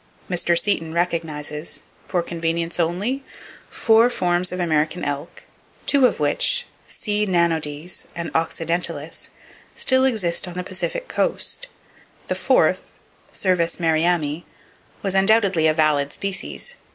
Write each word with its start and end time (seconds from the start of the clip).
Mr. 0.27 0.57
Seton 0.59 0.95
recognizes 0.95 1.83
(for 2.03 2.23
convenience, 2.23 2.79
only?) 2.79 3.23
four 3.69 4.09
forms 4.09 4.51
of 4.51 4.59
American 4.59 5.05
elk, 5.05 5.43
two 5.85 6.07
of 6.07 6.19
which, 6.19 6.65
C. 6.87 7.27
nannodes 7.27 8.07
and 8.15 8.31
occidentalis, 8.33 9.29
still 9.75 10.03
exist 10.03 10.47
on 10.47 10.55
the 10.55 10.63
Pacific 10.63 11.07
Coast. 11.07 11.67
The 12.29 12.33
fourth, 12.33 12.93
Cervus 13.31 13.77
merriami, 13.79 14.41
was 15.03 15.13
undoubtedly 15.13 15.67
a 15.67 15.73
valid 15.75 16.11
species. 16.11 16.77